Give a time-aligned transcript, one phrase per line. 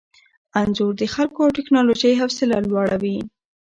[0.61, 3.17] انځور د خلکو او ټیکنالوژۍ حوصله لوړوي.